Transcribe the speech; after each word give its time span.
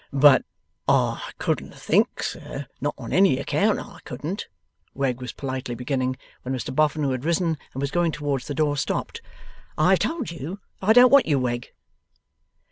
'But 0.11 0.43
I 0.87 1.31
couldn't 1.37 1.75
think, 1.75 2.23
sir 2.23 2.65
not 2.81 2.95
on 2.97 3.13
any 3.13 3.37
account, 3.37 3.77
I 3.77 3.99
couldn't,' 4.03 4.47
Wegg 4.95 5.21
was 5.21 5.31
politely 5.31 5.75
beginning, 5.75 6.17
when 6.41 6.55
Mr 6.55 6.73
Boffin, 6.73 7.03
who 7.03 7.11
had 7.11 7.23
risen 7.23 7.55
and 7.75 7.81
was 7.81 7.91
going 7.91 8.11
towards 8.11 8.47
the 8.47 8.55
door, 8.55 8.75
stopped: 8.77 9.21
'I 9.77 9.89
have 9.91 9.99
told 9.99 10.31
you 10.31 10.59
that 10.81 10.87
I 10.89 10.93
don't 10.93 11.11
want 11.11 11.27
you, 11.27 11.37
Wegg. 11.37 11.71